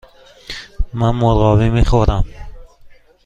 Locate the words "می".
1.69-1.85